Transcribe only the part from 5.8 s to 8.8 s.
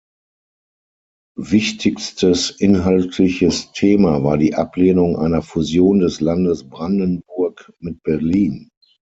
des Landes Brandenburg mit Berlin.